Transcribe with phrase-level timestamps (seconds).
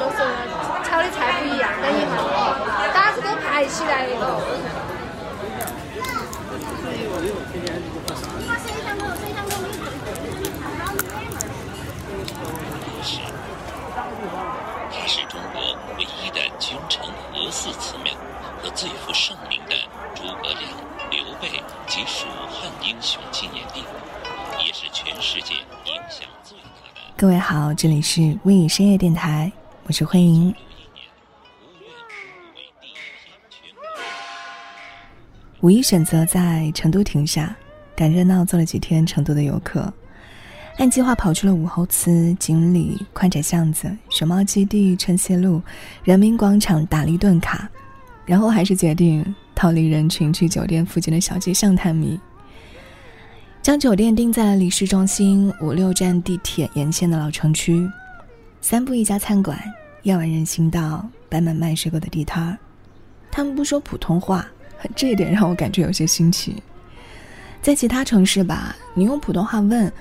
[0.00, 0.16] 都是
[0.82, 2.16] 炒的菜不一样，等一下，
[2.94, 4.12] 大家是都排起来的。
[13.02, 13.20] 是，
[14.90, 17.04] 它是中国唯一的君臣
[17.34, 18.14] 合祀祠庙
[18.62, 19.74] 和最负盛名的
[20.14, 20.62] 诸葛亮、
[21.10, 23.84] 刘备及蜀汉英雄纪念地，
[24.64, 25.52] 也是全世界
[25.84, 27.00] 影响最大的。
[27.18, 29.52] 各位好，这里是微影深夜电台，
[29.90, 30.54] 我是慧莹。
[35.62, 37.56] 五一选择在成都停下，
[37.96, 39.92] 赶热闹做了几天成都的游客。
[40.78, 45.60] 按计划跑出了武侯祠、锦里、宽窄巷子、熊猫基地、春熙路、
[46.04, 47.68] 人民广场，打了一顿卡，
[48.24, 52.16] 然后还是决定逃离人群，去酒店附近的小街巷探秘。
[53.60, 57.90] 将酒店定在了离市中心五六站地铁沿线的老城区，
[58.60, 59.60] 三步一家餐馆，
[60.02, 62.56] 夜晚人行道摆满卖水果的地摊儿。
[63.30, 64.46] 他们不说普通话，
[64.96, 66.62] 这一点让我感觉有些新奇。
[67.62, 69.92] 在其他城市吧，你用普通话问。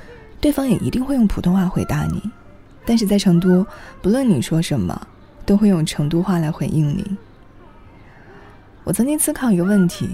[0.42, 2.23] 对方也一定会用普通话回答你，
[2.86, 3.68] 但是在成都，
[4.02, 5.08] 不论你说什么，
[5.46, 7.18] 都会用成都话来回应你。
[8.86, 10.10] 我曾经思考一个问题：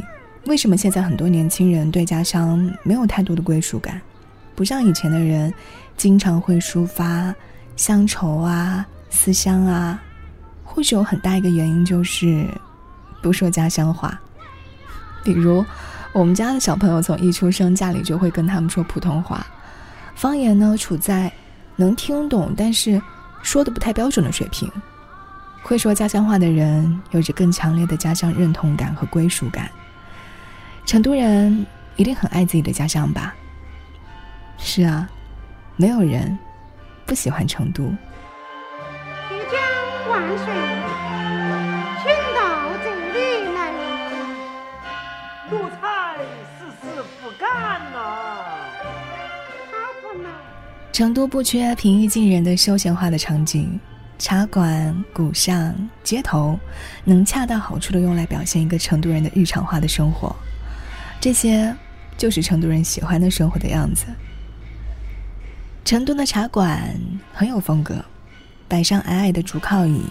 [0.48, 4.02] 为什么现在很多年轻人对家乡没有太多的归属感？
[4.56, 5.54] 不像以前的人，
[5.96, 7.36] 经常会抒发
[7.76, 8.84] 乡愁啊、
[9.16, 10.00] 思乡啊。
[10.64, 12.46] 或许有很大一个原因就是
[13.22, 14.20] 不说家乡话。
[15.24, 15.66] 比如，
[16.12, 19.48] 我们家的小朋友从一出生，家里就会跟他们说普通话。
[20.16, 21.32] 方言呢，处在
[21.76, 23.02] 能听懂但是
[23.42, 24.70] 说的不太标准的水平。
[25.64, 29.70] 会说家乡话的人有着更强烈的家乡认同感和归属感。
[30.86, 33.34] 成都人一定很爱自己的家乡吧？
[34.58, 35.10] 是啊，
[35.76, 36.38] 没有人
[37.06, 37.92] 不喜欢成都。
[50.96, 53.78] 成都不缺平易近人的休闲化的场景，
[54.18, 55.76] 茶馆、古巷、
[56.06, 56.58] 街头，
[57.04, 60.34] 能恰到好处的用来表现一个成都人的日常化的生活。
[61.20, 61.76] 这些
[62.18, 64.06] 就是成都人喜欢的生活的样子。
[65.84, 66.98] 成都的茶馆
[67.34, 67.96] 很有风格，
[68.70, 70.02] 摆上矮矮的竹靠椅，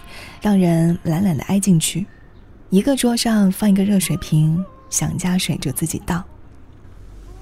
[0.42, 2.04] 让人懒懒的挨进去。
[2.68, 6.22] 一个桌上放一个热水瓶，想加水就自己倒。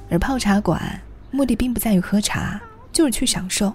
[0.09, 2.61] 而泡茶馆目的并不在于喝茶。
[2.93, 3.73] 就是去享受，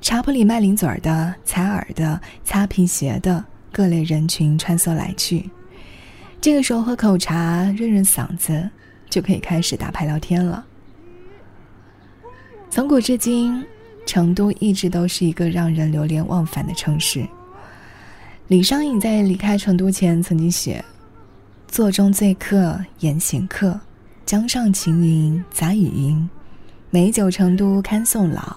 [0.00, 5.50] 茶铺里卖零嘴儿的、采耳的、擦皮鞋的各类人群穿梭来去。
[6.40, 8.70] 这个时候喝口茶润润嗓子，
[9.10, 10.64] 就可以开始打牌聊天了。
[12.70, 13.64] 从古至今，
[14.04, 17.26] 成都一直都是一个让人流连忘返的城市。
[18.48, 20.84] 李商隐在离开成都前曾经写
[21.66, 23.80] ：“座中醉客言行客，
[24.26, 26.28] 江上晴云杂雨云。”
[26.94, 28.56] 美酒成都堪送老，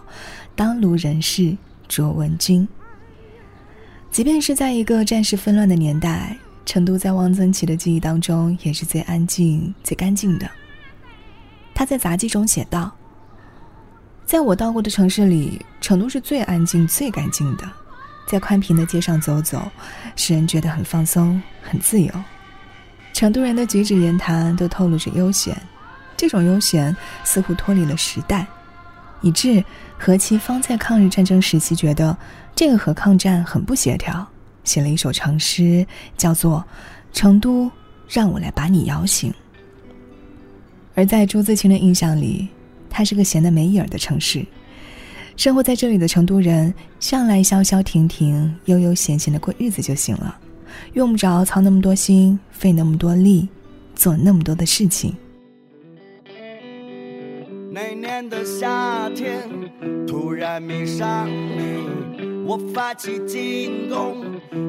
[0.55, 2.67] 当卢人士卓文君。
[4.11, 10.47] 即便是在一个战事纷乱的年代，成都在汪曾祺的记忆当中也是最安静、最干净的。
[11.73, 12.95] 他在杂记中写道
[14.23, 17.67] ：“在我到过的城市里，成都是最安静、最干净的。
[18.27, 19.67] 在宽平的街上走走，
[20.15, 22.13] 使人觉得很放松、很自由。
[23.13, 25.59] 成都人的举止言谈都透露着悠闲。”
[26.17, 28.45] 这种悠闲似乎脱离了时代，
[29.21, 29.63] 以致
[29.97, 32.17] 何其芳在抗日战争时期觉得
[32.55, 34.27] 这个和抗战很不协调，
[34.63, 35.85] 写了一首长诗，
[36.17, 36.65] 叫做
[37.17, 37.71] 《成都
[38.09, 39.31] 让我来把你摇醒》。
[40.95, 42.47] 而在朱自清的印象里，
[42.89, 44.43] 它是个闲得没影儿的城市，
[45.35, 50.35] 生活在这里的成都人向来消消停停、悠悠闲闲的过日子就行了，
[50.93, 53.47] 用不着操那么多心、费那么多力、
[53.95, 55.15] 做那么多的事情。
[57.79, 59.47] 那年的夏天，
[60.07, 64.17] 突然迷上你，我发起进攻，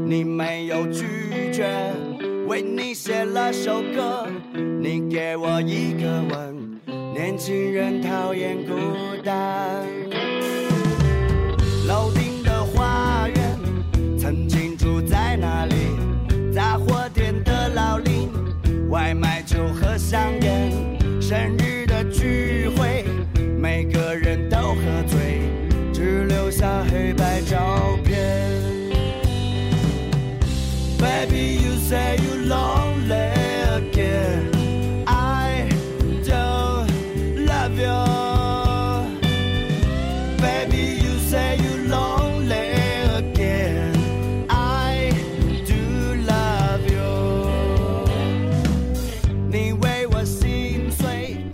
[0.06, 1.06] 你没有拒
[1.50, 1.66] 绝，
[2.46, 6.78] 为你写了首歌，你给我一个吻，
[7.14, 8.74] 年轻人讨厌孤
[9.24, 9.86] 单。
[11.86, 13.58] 楼顶的花园，
[14.18, 18.28] 曾经住在那里，杂货店的老林，
[18.90, 20.70] 外卖酒和香烟，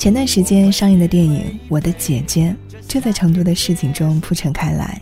[0.04, 2.54] 前段时间上映的电影《我的姐姐》
[2.86, 5.00] 就在成都的市井中铺陈开来。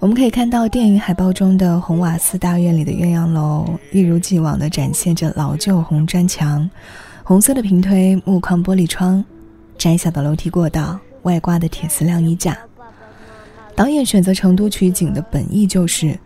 [0.00, 6.68] 我们可以看到电影海报中的红瓦寺大院里的鸳鸯楼，一如既往地展现着老旧红砖墙、
[7.22, 9.24] 红色的平推木框玻璃窗、
[9.78, 12.58] 窄小的楼梯过道、外挂的铁丝晾衣架。
[13.76, 16.18] 导演选择成都取景的本意就是，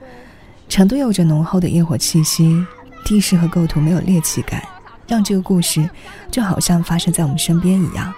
[0.70, 2.64] 成都有着浓厚的烟火气息，
[3.04, 4.62] 地势和构图没有猎奇感，
[5.08, 5.90] 让这个故事
[6.31, 8.14] 就好像发生在我们身边一样。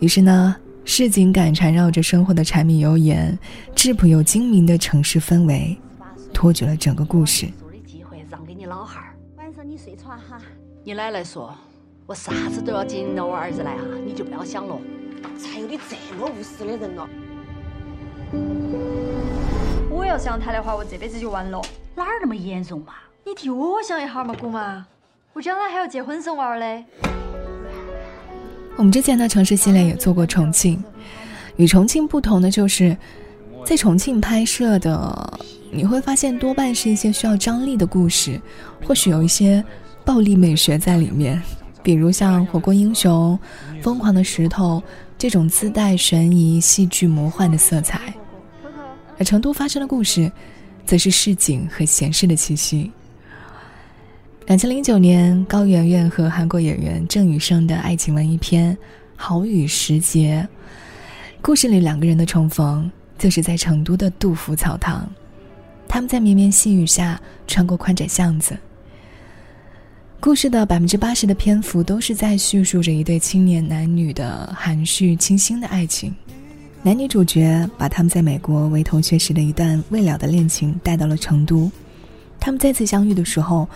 [0.00, 0.54] 于是呢。
[0.90, 3.38] 市井感缠绕着生活的柴米油盐，
[3.76, 5.78] 质朴又精明的城市氛围，
[6.32, 7.46] 托举了整个故事。
[7.84, 10.40] 机会让给你老汉儿，晚上你睡床哈。
[10.82, 11.54] 你奶奶说，
[12.06, 14.80] 我啥子都要接你我儿子来啊，你就不要想了。
[15.38, 17.06] 才有你这么无私的人了。
[19.90, 21.60] 我要想他的话，我这辈子就完了。
[21.94, 22.94] 哪儿那么严重嘛？
[23.26, 24.86] 你替我想一下嘛，姑妈。
[25.34, 26.84] 我将来还要结婚生娃儿嘞。
[28.76, 30.82] 我们之前的城市系列也做过重庆，
[31.56, 32.96] 与重庆不同的就是，
[33.64, 35.40] 在重庆拍摄的，
[35.70, 38.40] 你会发现多半是一些需要张力的故事，
[38.84, 39.64] 或许有一些
[40.04, 41.40] 暴力美学在里面，
[41.82, 43.38] 比如像《火锅英雄》
[43.82, 44.82] 《疯狂的石头》
[45.16, 48.14] 这种自带悬疑、戏剧、魔幻的色彩，
[49.18, 50.30] 而成都发生的故事，
[50.86, 52.90] 则是市井和闲适的气息。
[54.48, 58.74] 两千零九年，高圆圆和韩国演员郑雨盛的爱情文艺片
[59.14, 60.48] 《好雨时节》，
[61.42, 65.06] 故事里两个人的重逢，就是在成都的杜甫草堂。
[65.86, 68.56] 他们在绵绵细雨下穿过宽窄巷子。
[70.18, 76.16] 故事的百分之八十的篇幅都是在叙述着一对青年男女的含蓄清新的爱情。
[76.82, 81.70] 男女主角把他们在美国为同学时的一段未了的恋情带到了成都。
[82.40, 83.68] 他们再次相遇的时候。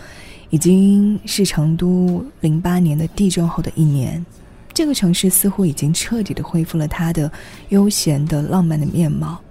[0.53, 4.23] 已经是成都零八年的地震后的一年，
[4.71, 7.29] 这个城市似乎已经彻底的恢复了它的
[7.69, 9.41] 悠闲的浪漫的面貌，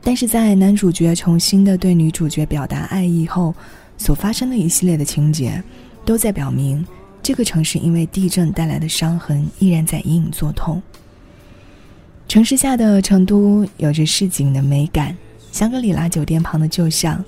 [0.00, 3.52] 但是在男主角重新的对女主角表达爱意后，
[3.98, 5.60] 所发生的一系列的情节，
[6.04, 6.86] 都在表明
[7.20, 10.80] 这个城市因为地震带来的伤痕依然在隐隐作痛。
[12.28, 15.16] 城市下的成都有着市井的美感，
[15.50, 17.24] 香格里拉酒店旁的旧巷，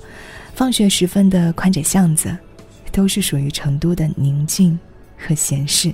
[0.55, 2.33] 放学时分的宽窄巷子。
[2.93, 4.79] 都是属于成都的宁静
[5.17, 5.93] 和闲适。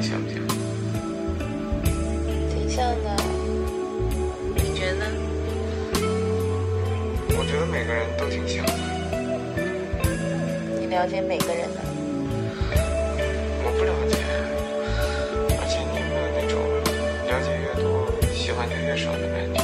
[0.00, 0.38] 像不像？
[2.54, 3.16] 挺像的。
[4.54, 5.06] 你觉得？
[7.36, 8.72] 我觉得每个人都挺像的。
[10.80, 11.76] 你了解每个人吗？
[13.64, 14.16] 我不了解，
[15.60, 16.54] 而且你有没有那种
[17.26, 17.86] 了解越多，
[18.32, 19.57] 喜欢就越少的感觉？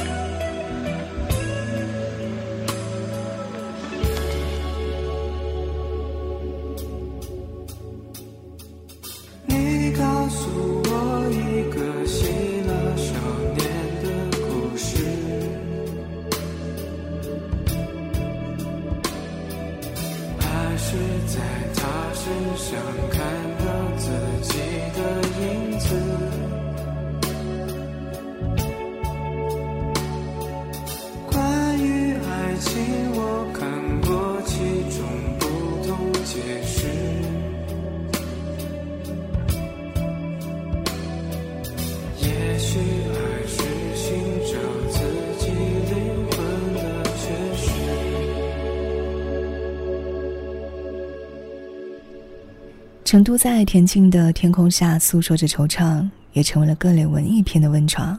[53.05, 58.17] 成都在恬静的天空下诉说着惆怅，也成为了各类文艺片的温床。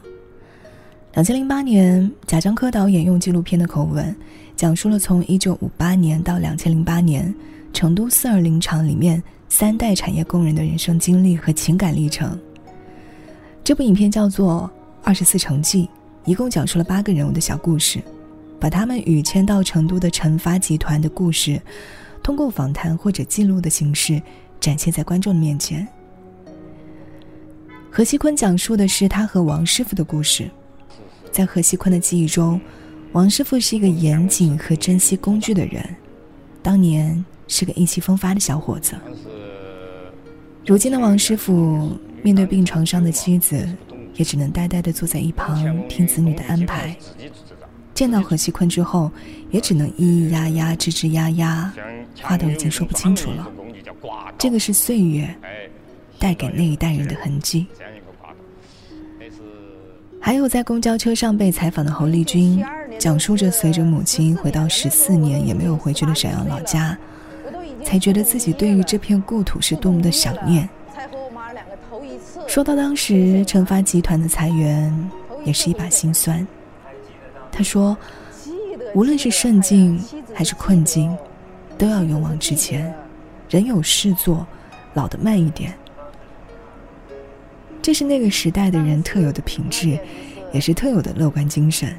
[1.13, 4.15] 两千零八年，贾樟柯导演用纪录片的口吻，
[4.55, 7.35] 讲述了从一九五八年到两千零八年
[7.73, 12.39] 成都四二零厂里面三代产业工人的人生经历和情感历程。
[13.65, 14.71] 这部影片叫做
[15.05, 15.83] 《二十四城记》，
[16.23, 18.01] 一共讲述了八个人物的小故事，
[18.57, 21.61] 把他们与迁到成都的陈发集团的故事，
[22.23, 24.21] 通过访谈或者记录的形式
[24.59, 25.87] 展现在观众的面前。
[27.89, 30.49] 何西坤讲述的是他和王师傅的故事，
[31.31, 32.59] 在何西坤的记忆中，
[33.13, 35.83] 王师傅是一个严谨和珍惜工具的人，
[36.61, 38.93] 当年是个意气风发的小伙子。
[40.65, 43.67] 如今的王师傅面对病床上的妻子，
[44.15, 46.95] 也只能呆呆地坐在一旁听子女的安排。
[47.95, 49.09] 见到何西坤之后，
[49.49, 51.73] 也只能咿咿呀呀、吱吱呀呀，
[52.21, 53.47] 话都已经说不清楚了。
[54.37, 55.27] 这个是岁月
[56.19, 57.65] 带给那一代人的痕迹。
[60.19, 62.63] 还有在公交车上被采访的侯丽君，
[62.99, 66.97] 讲述着随着母亲回到十四年也没有回去的沈阳老家。
[67.83, 70.67] 才觉得自己对于这片故土是多么的想念。
[72.45, 75.09] 说到当时成发集团的裁员，
[75.45, 76.45] 也是一把辛酸。
[77.49, 77.95] 他说
[78.93, 80.03] ：“无论是顺境
[80.33, 81.15] 还是困境，
[81.77, 82.93] 都要勇往直前，
[83.49, 84.45] 人有事做，
[84.93, 85.73] 老得慢一点。”
[87.81, 89.99] 这是那个时代的人特有的品质，
[90.51, 91.95] 也是特有的乐观精神。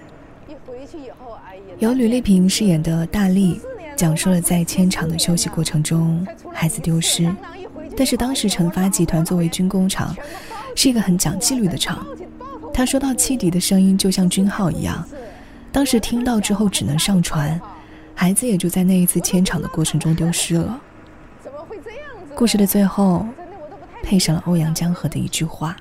[1.78, 3.60] 由吕丽萍饰演的大力。
[3.96, 6.24] 讲述了在迁场的休息过程中，
[6.54, 7.28] 孩子丢失。
[7.96, 10.14] 但是当时成发集团作为军工厂，
[10.76, 12.06] 是一个很讲纪律的厂。
[12.72, 15.04] 他说到汽笛的声音就像军号一样，
[15.72, 17.60] 当时听到之后只能上传，
[18.14, 20.80] 孩子也就在那一次迁场的过程中丢失了。
[22.38, 23.26] 故事的最后，
[24.00, 25.76] 配上了欧阳江河的一句话：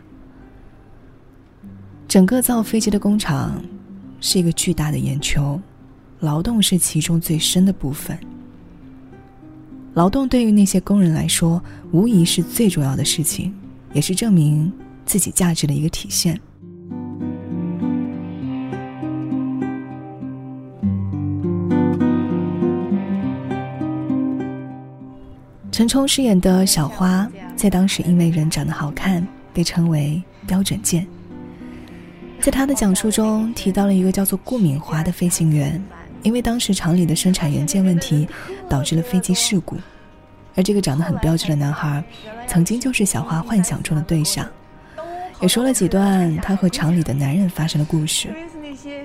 [2.07, 3.61] 整个造飞机的工厂，
[4.19, 5.61] 是一个巨大的眼球。
[6.21, 8.17] 劳动是其中最深的部分。
[9.93, 13.53] 劳动对于那些工人来说，无疑是最重要的事情，
[13.93, 14.73] 也是证明
[15.05, 16.41] 自己价值的一个体现。
[25.77, 31.05] 陈冲饰演的小花，在当时因为人长得好看，被称为标准件。
[32.39, 35.79] 在他的讲述中，提到了一个叫做顾敏华的飞行员。
[36.23, 38.27] 因为当时厂里的生产元件问题，
[38.67, 39.77] 导致了飞机事故，
[40.55, 42.03] 而这个长得很标致的男孩，
[42.47, 44.47] 曾经就是小花幻想中的对象，
[45.41, 48.29] 也说了几段他和厂里的男人发生的故事。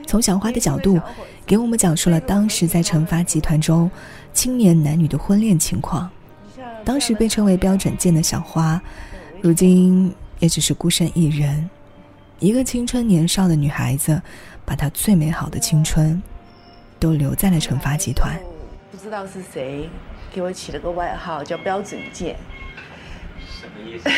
[0.06, 0.98] 从小花的角度，
[1.44, 3.90] 给我们讲述了当时在成发集团中
[4.32, 6.08] 青年男女的婚恋情况。
[6.84, 8.80] 当时被称为标准件的小花，
[9.40, 11.68] 如今也只是孤身一人，
[12.38, 14.20] 一个青春年少的女孩子，
[14.64, 16.22] 把她最美好的青春。
[17.02, 18.38] 都留在了成发集团。
[18.92, 19.90] 不知道是谁
[20.32, 22.36] 给我起了个外号叫标准件。
[23.44, 24.08] 什么意思？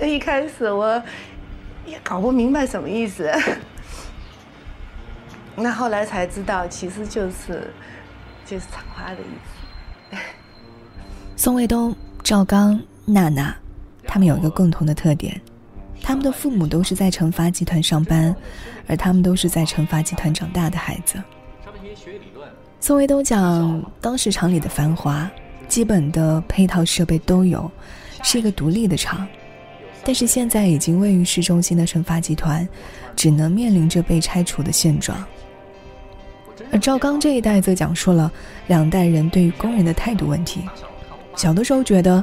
[0.00, 1.00] 那 一开始我
[1.86, 3.32] 也搞不明白什么意思。
[5.54, 7.72] 那后来才知道，其实就是
[8.44, 9.57] 就是厂花的意思。
[11.38, 13.54] 宋卫东、赵刚、娜娜，
[14.08, 15.40] 他们有一个共同的特点。
[16.02, 18.34] 他们的父母都是在成发集团上班，
[18.88, 21.22] 而他们都是在成发集团长大的孩子。
[22.80, 25.30] 宋卫东讲，当时厂里的繁华，
[25.68, 27.70] 基本的配套设备都有，
[28.24, 29.24] 是一个独立的厂。
[30.02, 32.68] 但是现在已经位于市中心的成发集团，
[33.14, 35.16] 只能面临着被拆除的现状。
[36.72, 38.28] 而赵刚这一代则讲述了
[38.66, 40.62] 两代人对于工人的态度问题。
[41.38, 42.22] 小的时候觉得，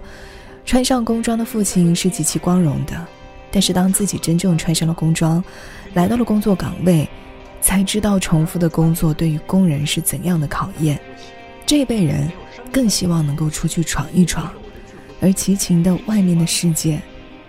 [0.66, 2.94] 穿上工装的父亲是极其光荣的。
[3.50, 5.42] 但是当自己真正穿上了工装，
[5.94, 7.08] 来到了工作岗位，
[7.62, 11.00] 才知道重复的工作对于工人是怎样的考验。
[11.66, 12.30] 这一辈人
[12.74, 14.52] 更希望能够出去闯一闯，
[15.22, 17.00] 而齐秦的外面的世界，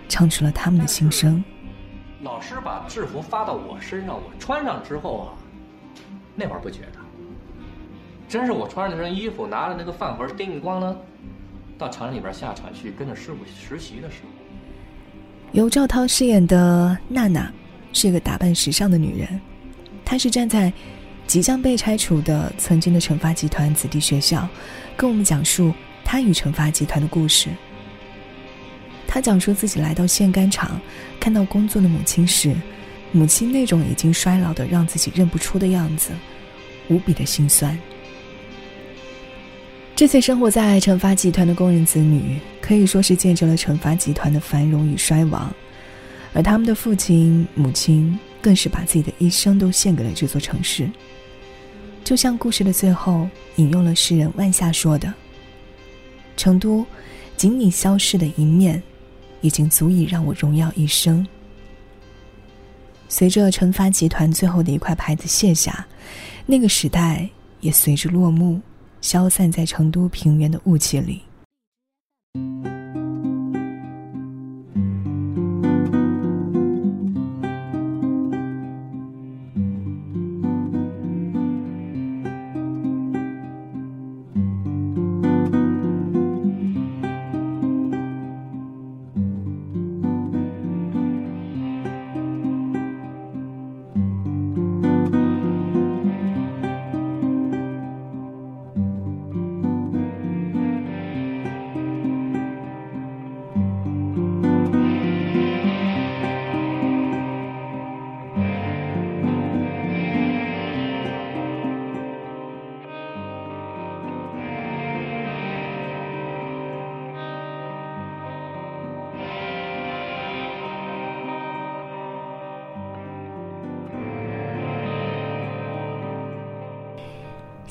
[0.07, 1.43] 唱出了他们的心声。
[2.21, 5.27] 老师把制服发到我身上，我穿上之后啊，
[6.33, 6.99] 那会儿不觉得，
[8.29, 10.95] 真是我穿着那身衣服，拿着那个饭盒，叮咣啷，
[11.77, 14.29] 到厂里边下厂去跟着师傅实习的时候。
[15.51, 17.51] 由赵涛饰演的娜娜，
[17.93, 19.39] 是一个打扮时尚的女人。
[20.03, 20.71] 她是站在
[21.25, 24.47] 即将被拆除的曾经的成发集团子弟学校，
[24.95, 27.49] 跟我们讲述她与成发集团的故事。
[29.07, 30.79] 她讲述自己来到线杆厂，
[31.19, 32.55] 看到工作的母亲时，
[33.11, 36.11] 母亲那种已经衰老的让自己认不出的样子，
[36.89, 37.77] 无比的心酸。
[39.97, 45.51] 这些生活在成发集团的工人子女，可以说是见证了成发集团的繁荣与衰亡，
[46.33, 50.87] 而他们的父亲、母亲更是把自己的一生都献给了这座城市。
[52.03, 55.11] 就像故事的最后引用了诗人万夏说的
[56.37, 56.85] ：“成都，
[57.35, 58.79] 仅你消逝的一面，
[59.41, 61.25] 已经足以让我荣耀一生。”
[63.09, 65.87] 随着成发集团最后的一块牌子卸下，
[66.45, 67.27] 那个时代
[67.61, 68.61] 也随之落幕，
[69.07, 71.21] 消散在成都平原的雾气里。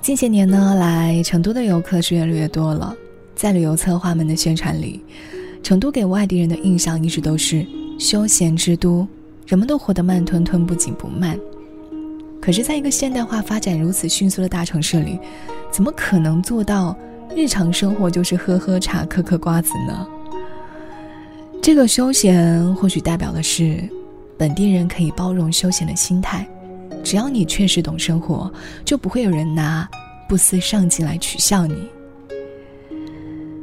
[0.07, 2.95] 近些年呢，来成都的游客是越来越多了。
[3.35, 5.03] 在旅游策划们的宣传里，
[5.65, 7.67] 成都给外地人的印象一直都是
[7.99, 9.05] 休闲之都，
[9.49, 11.37] 人们都活得慢吞吞、不紧不慢。
[12.41, 15.19] 可是，在一个现代化发展如此迅速的大城市里，
[15.73, 16.97] 怎么可能做到
[17.35, 20.07] 日常生活就是喝喝茶、嗑嗑瓜子呢？
[21.61, 23.83] 这个休闲或许代表的是
[24.39, 26.47] 本地人可以包容休闲的心态。
[27.07, 28.53] 只要你确实懂生活，
[28.85, 29.89] 就不会有人拿
[30.29, 31.77] 不思上进来取笑你。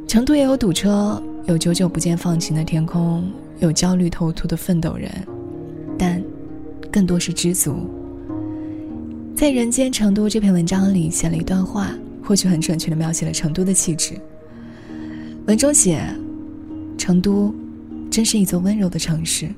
[0.08, 5.10] 成都也有堵车，有久久不见放晴的天空，有焦虑透突的奋斗人，
[5.98, 6.24] 但
[6.90, 7.86] 更多是知足。
[9.36, 11.90] 在《人间成都》这篇文章里写了一段话，
[12.22, 14.18] 或许很准确的描写了成都的气质。
[15.44, 16.02] 文中写
[16.96, 17.54] ：“成都，
[18.10, 19.50] 真是一座温柔的城市。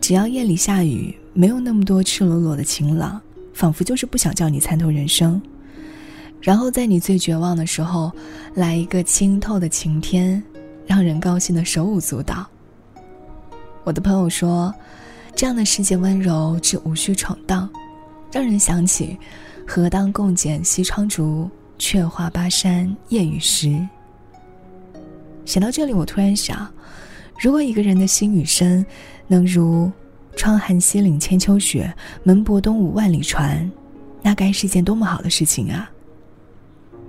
[0.00, 3.18] 只要夜里下雨。”没有那么多赤裸裸的晴朗，
[3.54, 5.40] 仿佛就是不想叫你参透人生。
[6.38, 8.12] 然后在你最绝望的时候，
[8.52, 10.42] 来一个清透的晴天，
[10.86, 12.46] 让人高兴的手舞足蹈。
[13.84, 14.70] 我的朋友说，
[15.34, 17.66] 这样的世界温柔至无需闯荡，
[18.30, 19.18] 让人想起
[19.66, 21.48] “何当共剪西窗烛，
[21.78, 23.80] 却话巴山夜雨时”。
[25.46, 26.70] 写到这里，我突然想，
[27.42, 28.84] 如果一个人的心与身
[29.26, 29.90] 能如……
[30.36, 33.70] 窗含西岭千秋雪，门泊东吴万里船，
[34.22, 35.90] 那该是件多么好的事情啊！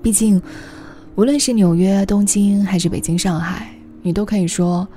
[0.01, 0.41] 毕竟，
[1.15, 3.69] 无论是纽约、东京还是北京、上海，
[4.01, 4.87] 你都可以说：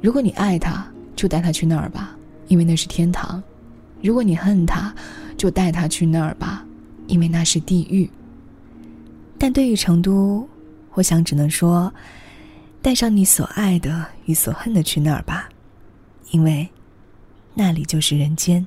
[0.00, 2.14] 如果你爱他，就带他去那儿吧，
[2.48, 3.42] 因为那是天堂；
[4.00, 4.94] 如果你恨他，
[5.36, 6.64] 就带他去那儿吧，
[7.08, 8.08] 因为那是地狱。
[9.38, 10.46] 但对于成都，
[10.92, 11.92] 我想只能说：
[12.80, 15.48] 带上你所爱的与所恨的去那儿吧，
[16.30, 16.68] 因为。
[17.54, 18.66] 那里就是人间。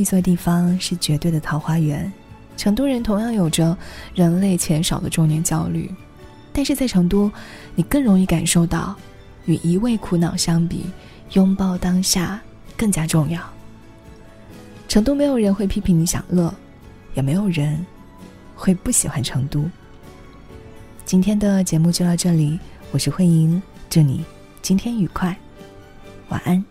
[0.00, 2.10] 一座地方是绝对的桃花源。
[2.56, 3.76] 成都人同样有着
[4.14, 5.90] 人类钱少的中年焦虑，
[6.52, 7.30] 但是在成都，
[7.74, 8.94] 你更容易感受到，
[9.46, 10.84] 与一味苦恼相比，
[11.32, 12.38] 拥抱当下
[12.76, 13.40] 更加重要。
[14.88, 16.52] 成都没有人会批评你享乐，
[17.14, 17.86] 也没有人
[18.54, 19.64] 会不喜欢成都。
[21.06, 22.58] 今天的节目就到这里，
[22.90, 24.22] 我是慧莹，祝你
[24.60, 25.34] 今天愉快，
[26.28, 26.69] 晚安。